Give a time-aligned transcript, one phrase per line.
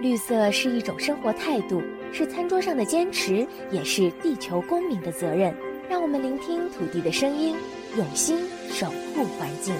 [0.00, 5.52] 绿色是一种生活态度，是餐桌上的坚持，也是地球公民的责任。
[5.90, 7.56] 让我们聆听土地的声音，
[7.96, 8.38] 用心
[8.70, 9.74] 守护环境。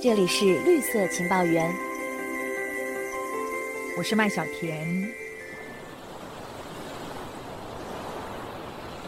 [0.00, 1.68] 这里是绿色情报员，
[3.98, 4.86] 我是麦小甜。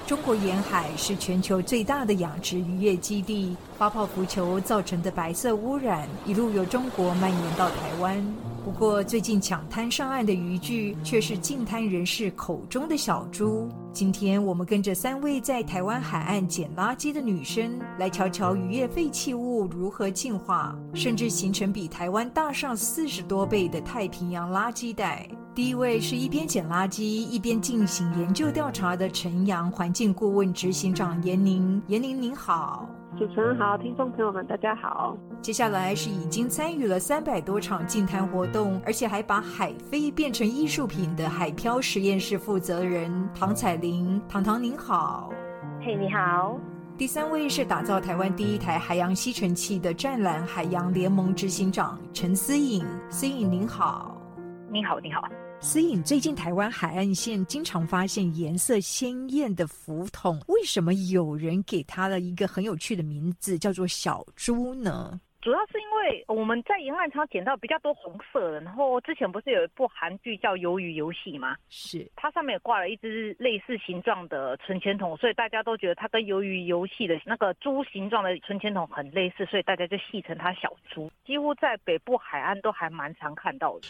[0.08, 8.51] 中国沿海是全球最大的养殖渔业基地，发泡浮球造成的白色污染一路由中国蔓延到台湾。
[8.64, 13.68] 不过，最近抢滩上岸的渔具却是近滩人士口中的小猪。
[13.92, 25.28] 今天我们跟着三位在台湾海岸捡垃圾的女生，来瞧瞧渔业废弃物如何进化，甚至形成比台湾大上四十多倍的太平洋垃圾带。
[25.56, 31.82] 第一位是一边捡垃圾一边进行研究调查的晨阳环境顾问执行长严宁。
[31.88, 35.16] 严宁您好，主持人好，听众朋友们大家好。
[35.42, 44.20] 接下来是已经参与了三百多场净滩活动，而且还把海飞变成艺术品的海漂实验室负责人唐彩玲。
[44.26, 45.30] 唐唐您好，
[45.84, 46.58] 嘿你好。
[46.96, 52.82] 第三位是打造台湾第一台海洋吸尘器的湛蓝海洋联盟执行长陈思颖。
[53.10, 54.16] 思颖您好，
[54.70, 55.22] 你好你好。
[55.64, 65.20] 思颖，最近台湾海岸线经常发现颜色鲜艳的浮筒，为什么有人给它了一个很有趣的名字，叫做小猪呢？
[65.42, 71.56] 主要是因为我们在沿岸常捡到比较多红色的，然后之前不是有一部韩剧叫《鱿鱼游戏》吗？
[71.68, 81.10] 是，它上面也挂了一只类似形状的存钱筒，所以大家都觉得它跟《鱿鱼游戏》的那个猪形状的存钱筒很类似，所以大家就戏称它小猪。
[81.26, 83.88] 几乎在北部海岸都还蛮常看到的。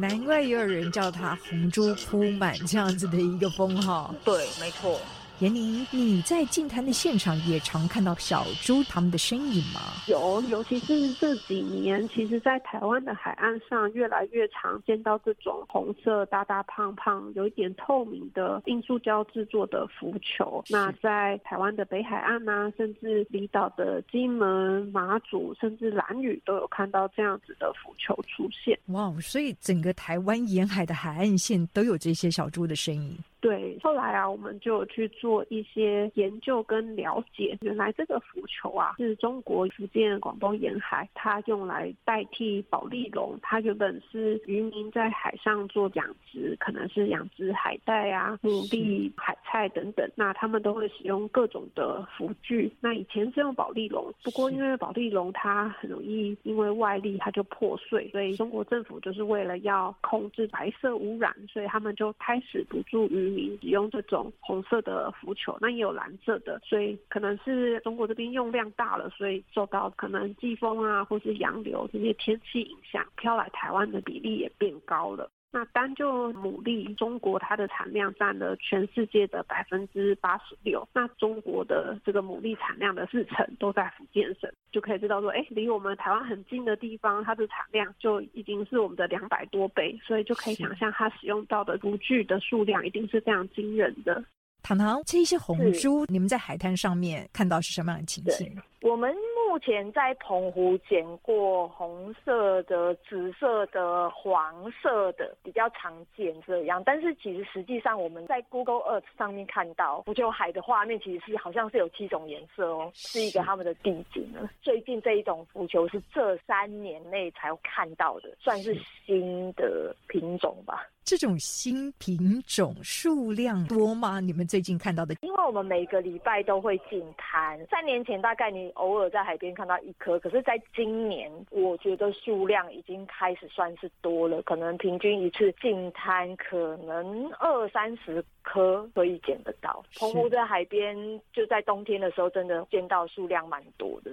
[0.00, 4.12] 难怪也有人叫它“红猪铺满”这样子的一个封号。
[4.24, 4.98] 对，没错。
[5.40, 9.80] 严宁，你在净滩的现场也常看到小猪他们的身影吗？
[10.06, 20.62] 有，尤其是这几年，其实，在台湾的海岸上，越来越常见到这种红色、大大胖胖、有一点透明的硬塑胶制作的浮球。
[20.68, 28.78] 那在台湾的北海岸啊，甚至离岛的金门、马祖，甚至兰屿，都有看到这样子的浮球出现。
[28.88, 33.16] 哇，所以整个台湾沿海的海岸线都有这些小猪的身影。
[33.40, 43.38] 对，后来啊，我们就去做一些研究跟了解，原来这个浮球啊，是中国福建、广东沿海，它用来代替保利龙。
[43.40, 52.70] 它原本是渔民在海上做养殖，可能是养殖海带啊、牡蛎、海菜等等，那他们都会使用各种的浮具。
[52.78, 63.29] 那以前是用保利龙，不过因为保利龙它很容易因为外力它就破碎，所以中国政府就是为了要控制白色污染，所以他们就开始补助渔。
[63.30, 75.30] 民使用这种红色的浮球，那也有蓝色的，所以可能是中国这边用量大了，所以受到可能季风啊或是洋流这些天气影响，飘来台湾的比例也变高了。
[75.52, 94.22] 那单就牡蛎，中国它的产量占了全世界的百分之八十六，那中国的这个牡蛎产量的四成都在福建省，就可以知道说，哎，离我们台湾很近的地方，它的产量就已经是我们的两百多倍，所以就可以想象它使用到的炉具的数量一定是非常惊人的。
[94.62, 98.54] 糖糖，这些红珠，你们在海滩上面看到是什么样的情形？
[98.82, 99.10] 我们
[99.50, 106.80] 目前在澎湖捡过红色的、紫色的、黄色的，比较常见这样。
[106.86, 114.48] 但是其实实际上我们在 Google Earth 上面看到浮球海的画面，其实是好像是有七种颜色哦，是一个他们的地景呢。
[114.62, 118.72] 最近这一种浮球是这三年内才看到的，算是
[119.04, 120.86] 新的品种吧。
[121.02, 124.20] 这种新品种数量多吗？
[124.20, 125.16] 你们最近看到的？
[125.22, 139.82] 因为我们每个礼拜都会进滩，三年前大概你偶尔在海边看到一颗，可是在今年，我觉得数量已经开始算是多了，可能平均一次进滩可能二三十颗可以捡得到。
[139.98, 140.94] 澎湖的海边
[141.32, 144.12] 就在冬天的时候，真的见到数量蛮多的。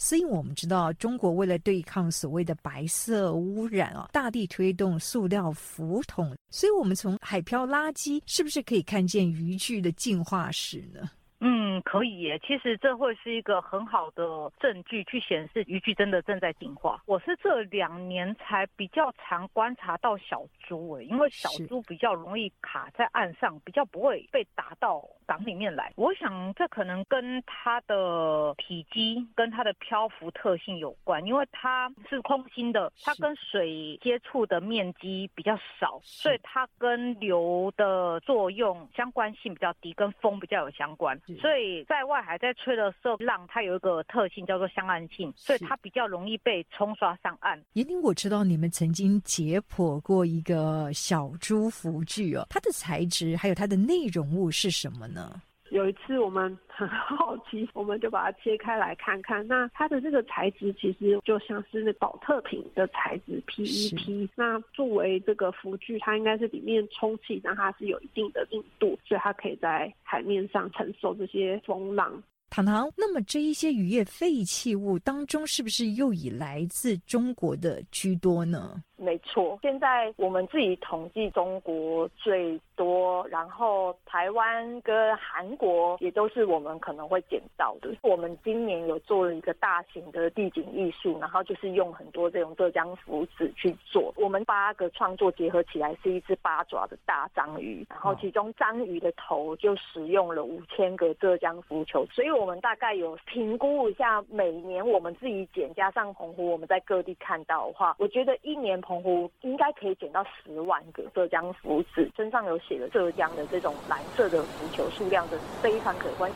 [0.00, 6.36] 所以我们知道，中国为了对抗所谓的白色污染啊，大力推动塑料浮桶。
[6.50, 11.10] 所以，我们从海漂垃圾是不是可以看见渔具的进化史呢？
[11.40, 12.38] 嗯，可以耶。
[12.40, 17.00] 其实这会是一个很好的证据，去显示渔具真的正在进化。
[17.06, 25.92] 我是这两年才比较常观察到小猪诶，因为小猪比较容易卡在岸上，比较不会被打到港里面来。
[25.96, 41.16] 我想这可能跟它的体积跟它的漂浮特性有关，因为它是空心的，它跟水接触的面积比较少，所以它跟流的作用相关性比较低，跟风比较有相关。
[41.36, 47.62] 所以在外海在吹的时候，浪它有一个特性叫做向岸性，所以它比较容易被冲刷上岸。
[47.74, 55.42] 严宁，我知道你们曾经解剖过一个小猪浮具哦，它的材质还有它的内容物是什么呢？
[55.70, 59.46] 有一次我们很好奇，我们就把它切开来看看。
[59.46, 64.28] 那它的这个材质其实就像是那保特瓶的材质 PET。
[64.34, 72.22] 那作为这个浮具，它应该是里面充气，让它是有一定的硬度，所以它可以在海面上承受这些风浪。
[72.50, 78.82] 糖糖，那么这一些渔业废弃物当中，是不是又以来自中国的居多呢？
[79.00, 87.94] 没错，现在我们自己统计，中国最多，然后台湾跟韩国也都是我们可能会捡到的。
[88.02, 94.12] 我们今年有做了一个大型的地景艺术，然后就是用很多这种浙江福纸去做。
[94.16, 108.82] 我们八个创作结合起来是一只八爪的大章鱼，然后其中章鱼的头就使用了五千个浙江浮球，所以我们大概有评估一下，每年我们自己捡加上澎湖我们在各地看到的话，我觉得一年。
[108.88, 116.32] 澎湖应该可以捡到十万个浙江福纸，身上有写的浙江的这种蓝色的浮球，数量的非常可观。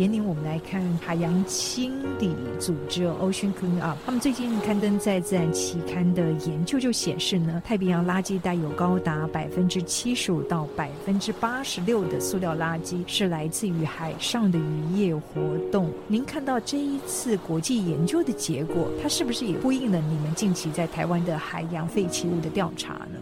[0.00, 15.90] 严宁，我们来看海洋清理组织 Ocean Clean Up，他们最近刊登在《自然》期刊的研究就显示呢，太平洋垃圾带有高达百分之七十五到百分之八十六的塑料垃圾是来自于海上的渔业活动。
[16.08, 23.20] 您看到这一次国际研究的结果，它是不是也呼应了你们近期在台湾的海洋废弃物的调查呢？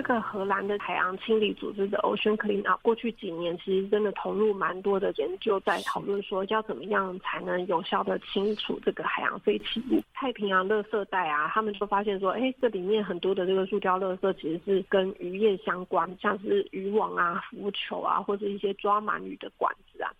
[0.00, 10.00] 这个荷兰的海洋清理组织的 Ocean Clean Up，过去几年其实真的投入蛮多的研究，在讨论说要怎么样才能有效的清除这个海洋废弃物。
[10.14, 19.70] 太平洋垃圾袋啊，他们就发现说，哎，这里面很多的这个塑胶垃圾其实是跟渔业相关，像是渔网啊、浮球啊，或者一些抓鳗鱼的管
[20.00, 20.12] 子啊。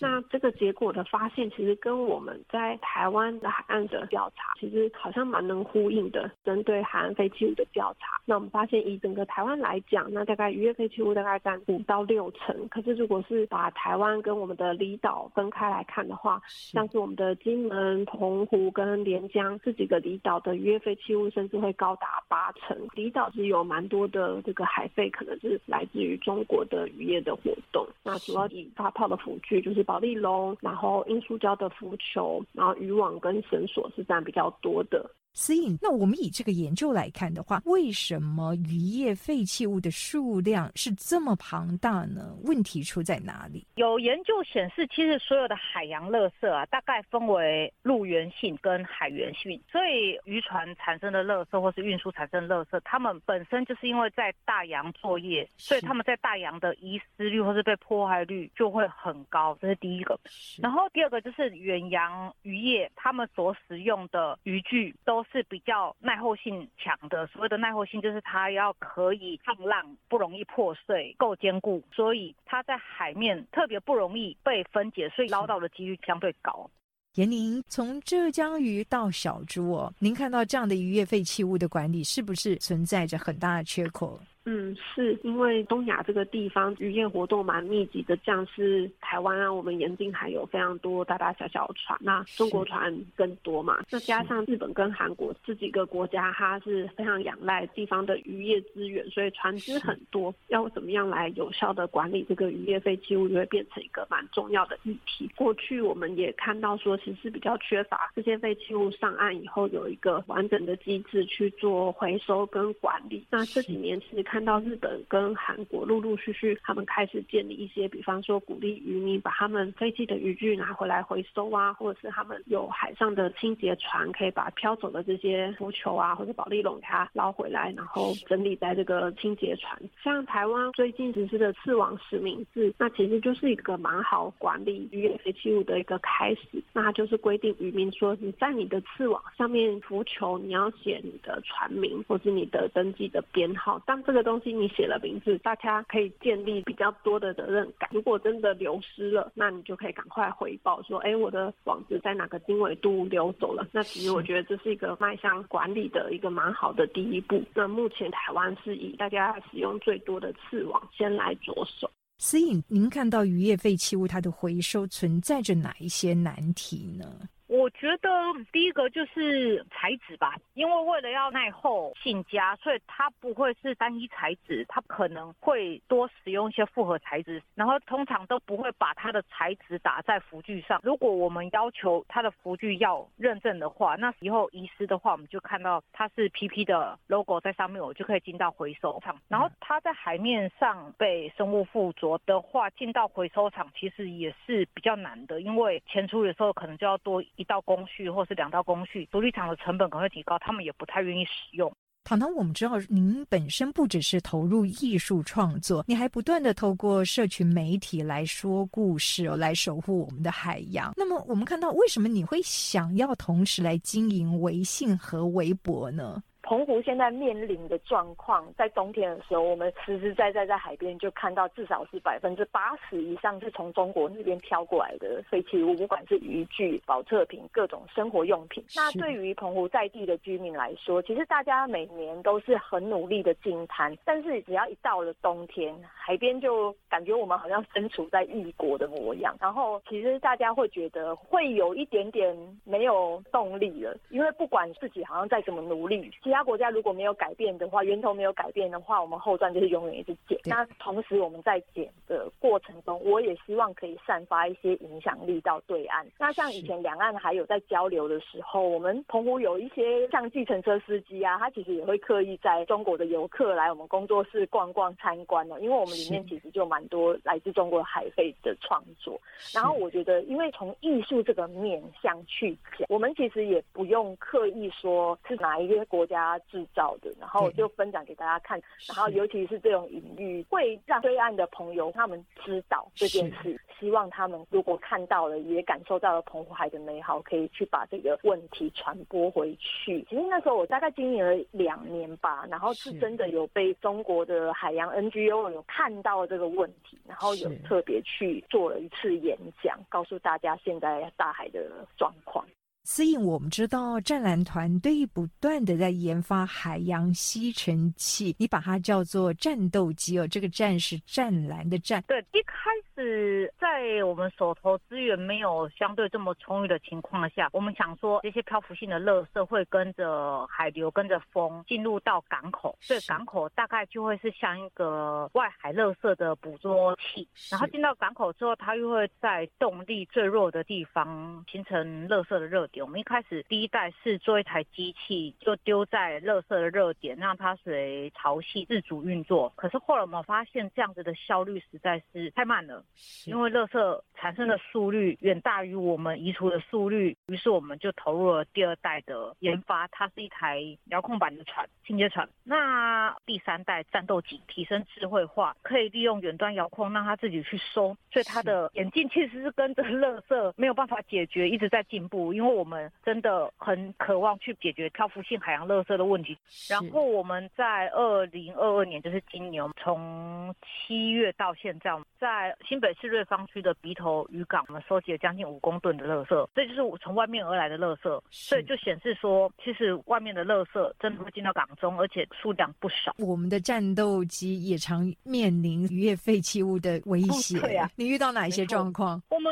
[0.00, 6.28] 那这个结果的发现，其实跟我们在台湾的海岸的调查，其实好像蛮能呼应的。
[6.42, 12.66] 针对海岸废弃物的调查，那我们发现以整个台湾来讲，那大概渔业废弃物大概占五到六成。
[12.68, 22.76] 可是如果是把台湾跟我们的离岛分开来看的话，像是我们的金门、澎湖跟连江这几个离岛的渔业废弃物，甚至会高达八成。
[22.94, 27.86] 离岛是有蛮多的这个海废，可能是来自于中国的渔业的活动。
[28.02, 29.60] 那主要以发泡的浮具。
[29.60, 35.10] 就是保利龙，然后硬塑胶的浮球，然后渔网跟绳索是占比较多的。
[35.32, 42.34] 所以，那我们以这个研究来看的话，为什么渔业废弃物的数量是这么庞大呢？
[42.42, 43.64] 问题出在哪里？
[43.76, 49.60] 有研究显示，其实所有的海洋垃圾啊，大概分为陆源性跟海源性。
[49.70, 59.56] 所以，渔船产生的垃圾或是运输产生的垃圾，它们本身就是因为在大洋作业，所以他们在大洋的遗失率或是被破坏率就会很高。
[59.60, 60.18] 这是第一个。
[60.60, 65.28] 然后第二个就是远洋渔业，他们所使用的渔具都。
[65.30, 76.70] 是比较耐候性强的，所谓的耐候性就是它要可以抗浪，不容易破碎，够坚固，所以它在海面特别不容易被分解，所以捞到的几率相对高。
[77.16, 84.18] 严宁，从浙江鱼到小猪哦，您看到这样的渔业废弃物的管理是不是存在着很大的缺口？
[84.50, 93.84] 嗯，是因为东亚这个地方渔业活动蛮密集的，像是台湾啊，我们沿境还有非常多大大小小的船，那中国船更多嘛。
[93.90, 100.34] 那加上日本跟韩国这几个国家，它是非常仰赖地方的渔业资源，所以船只很多。
[100.46, 105.30] 要怎么样来有效的管理这个渔业废弃物，就会变成一个蛮重要的议题。
[105.36, 113.22] 过去我们也看到说，其实比较缺乏这些废弃物上岸以后有一个完整的机制去做回收跟管理。
[113.28, 114.37] 那这几年其实看。
[114.38, 129.76] 看到日本跟韩国陆陆续续，他们开始建立一些，比方说鼓励渔民把他们废弃的渔具拿回来回收啊，或者是他们有海上的清洁船，可以把漂走的这些浮球啊或者保利龙给它捞回来，然后整理在这个清洁船。
[130.04, 136.62] 像台湾最近实施的刺网实名制，那其实就是一个蛮好管理渔业废弃物的一个开始。
[136.72, 143.82] 那它就是规定渔民说，你在你的刺网上面浮球，你要写你的船名或是你的登记的编号。
[143.84, 147.88] 当这个东西你写了名字，大家可以建立比较多的责任感。
[147.92, 153.66] 如果真的流失了，那你就可以赶快回报说，哎，我的网子在哪个经纬度流走了。
[153.72, 157.42] 那其实我觉得这是一个迈向管理的一个蛮好的第一步。
[157.54, 161.90] 那目前台湾是以大家使用最多的刺网先来着手。
[162.18, 167.06] 所以您看到渔业废弃物它的回收存在着哪一些难题呢？
[167.48, 168.10] 我觉得
[168.52, 180.78] 第一个就是材质吧，因为为了要耐候性佳，所以它不会是单一材质，它可能会多使用一些复合材质，然后通常都不会把它的材质打在浮具上。
[180.84, 189.18] 如果我们要求它的浮具要认证的话，那以后遗失的话，我们就看到它是 PP 的 logo 在上面，我就可以进到回收厂。
[189.26, 201.72] 然后它在海面上被生物附着的话，进到回收厂其实也是比较难的，因为前出的时候可能就要多一道工序或是两道工序，独立厂的成本可能会提高，他们也不太愿意使用。
[202.02, 210.92] 糖糖，我们知道您本身不只是投入艺术创作，你还不断的透过社群媒体来说故事，来守护我们的海洋。
[210.96, 216.22] 那么，我们看到为什么你会想要同时来经营微信和微博呢？
[216.48, 228.64] 澎湖现在面临的状况，在冬天的时候，我们实实在在在海边就看到，至少是百分之八十以上是从中国那边飘过来的废弃物，不管是渔具、保特瓶、各种生活用品。
[228.74, 239.36] 那对于澎湖在地的居民来说，其实大家每年都是很努力的进滩，但是只要一到了冬天，海边就感觉我们好像身处在异国的模样。
[239.38, 246.37] 然后，其实大家会觉得会有一点点没有动力了，因为不管自己好像再怎么努力，其他。
[246.42, 250.38] 国家如果没有改变的话，源头没有改变的话，我们后段就是永远一直减。
[250.44, 256.06] 那同时我们在减的过程中，我也希望可以散发一些影响力到对岸。
[256.18, 269.20] 那像以前两岸还有在交流的时候，我们澎湖有一些像计程车司机啊，他其实也会刻意在中国的游客来我们工作室逛逛参观的，因为我们里面其实就蛮多来自中国海费的创作。
[269.54, 276.27] 然后我觉得，因为从艺术这个面向去讲，我们其实也不用刻意说是哪一个国家。
[276.50, 283.56] 制造的，然后就分享给大家看，然后尤其是这种隐喻，会让对岸的朋友他们知道这件事。
[283.78, 290.04] 希望他们如果看到了，也感受到了澎湖海的美好，可以去把这个问题传播回去。
[290.10, 302.44] 其实那时候我大概经营了两年吧，然后是真的有被中国的海洋 NGO 有看到这个问题，然后有特别去做了一次演讲，告诉大家现在大海的状况。
[302.90, 310.26] 所以我们知道，湛蓝团队不断的在研发海洋吸尘器，你把它叫做战斗机哦。
[310.26, 312.02] 这个“战”是湛蓝的“战”。
[312.08, 327.28] 对，一开始在我们手头资源没有相对这么充裕的情况下，我们想说这些漂浮性的垃圾会跟着海流、跟着风进入到港口，所以港口大概就会是像一个外海垃圾的捕捉器。
[327.50, 332.77] 然后进到港口之后，它又会在动力最弱的地方形成垃圾的热点。
[332.82, 339.52] 我们一开始第一代是做一台机器，就丢在垃圾的热点，让它随潮汐自主运作。
[339.56, 342.84] 可是后来我们发现这样子的效率实在是太慢了，
[343.26, 347.16] 因为垃圾产生的速率远大于我们移除的速率。
[347.26, 352.28] 于是我们就投入了第二代的研发，它是一台遥控版的船，清洁船。
[352.44, 362.68] 那第三代战斗机提升智慧化，可以利用远端遥控让它自己去收，所以它的眼镜其实是跟着乐色没有办法解决，一直在进步，因为我。
[362.68, 366.36] 们真的很渴望去解决漂浮性海洋乐色的问题。
[366.68, 376.48] 然后我们在二零二二年，就是今年，从七月到现在，在新北市瑞芳区的鼻头渔港，我们收集了将近五公吨的垃圾。
[376.54, 383.14] 这就是从外面而来的垃圾，所以就显示说，其实外面的垃圾真的会进到港中，而且数量不少。
[383.16, 387.58] 我们的战斗机也常面临渔业废弃物的威胁。
[387.60, 389.22] 对啊，你遇到哪一些状况？
[389.30, 389.50] 我们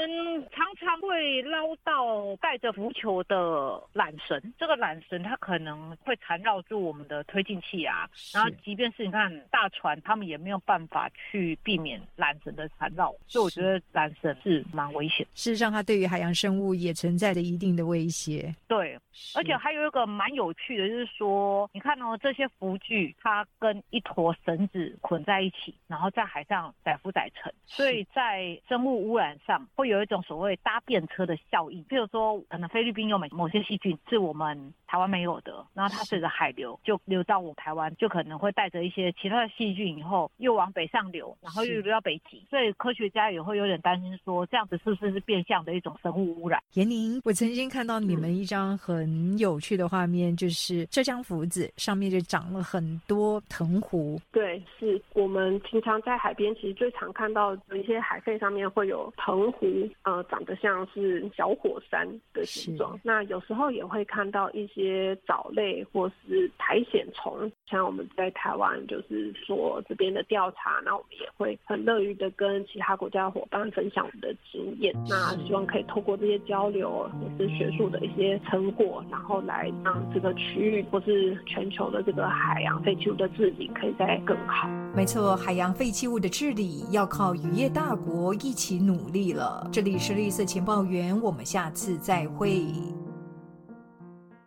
[0.51, 3.07] 常常会捞到带着浮球。
[3.07, 15.27] 球的缆绳，这个缆绳它可能会缠绕住我们的推进器啊，然后即便是你看大船，他们也没有办法去避免缆绳的缠绕，所以我觉得缆绳是蛮危险。
[15.35, 18.55] 事实上，它对于海洋生物也存在着一定的威胁。
[18.69, 18.97] 对，
[19.35, 33.07] 而且还有一个蛮有趣的，就是说，你看哦，这些浮具它跟一坨绳子捆在一起，然后在海上载浮载沉，所以在生物污染上会有一种所谓搭便车的效应，比如说可能菲律宾。
[33.07, 46.61] 有某某些细菌是我们台湾没有的，然后它随着海流就流到我台湾，就可能会带着一些其他的细菌，以后又往北上流，然后又流到北极，所以科学家也会有点担心，说这样子是不是是变相的一种生物污染？
[46.75, 54.19] 严宁，我曾经看到你们一张很很有趣的画面，就是浙江福子上面就长了很多藤壶。
[54.33, 59.67] 对，是我们平常在海边其实最常看到的一些海废上面会有藤壶，
[60.03, 62.99] 呃，长得像是小火山的形状。
[63.03, 67.53] 那有时候也会看到一些藻类或是苔藓虫。
[67.67, 74.95] 像我们在台湾就是做这边的调查，那我们也会很乐于的跟其他国家的伙伴分享我们的经验。
[75.09, 84.69] 那希望可以透过这些交流或是学术的一些成果，然后来让这个区域或是全球的这个海洋废弃物的治理可以再更好。
[84.95, 89.69] 没错，海洋废弃物的治理要靠渔业大国一起努力了。
[89.73, 92.67] 这里是绿色情报员，我们下次再会。